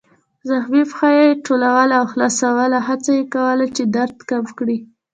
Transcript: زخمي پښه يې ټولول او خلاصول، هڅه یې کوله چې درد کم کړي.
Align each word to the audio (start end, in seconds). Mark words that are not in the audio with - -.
زخمي 0.49 0.81
پښه 0.89 1.09
يې 1.19 1.27
ټولول 1.45 1.89
او 1.99 2.03
خلاصول، 2.11 2.71
هڅه 2.87 3.11
یې 3.17 3.23
کوله 3.33 3.65
چې 3.75 3.83
درد 3.95 4.17
کم 4.29 4.45
کړي. 4.57 4.77